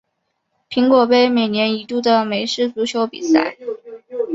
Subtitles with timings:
[0.67, 3.55] 苹果杯每年一度的美式足球比赛。